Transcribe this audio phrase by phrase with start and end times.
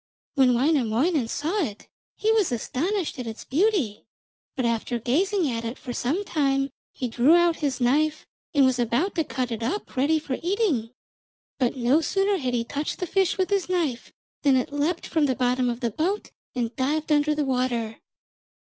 [0.33, 4.03] When Wainamoinen saw it he was astonished at its beauty,
[4.55, 8.79] but after gazing at it for some time he drew out his knife and was
[8.79, 10.89] about to cut it up ready for eating.
[11.59, 14.11] But no sooner had he touched the fish with his knife
[14.41, 17.99] than it leapt from the bottom of the boat and dived under the water.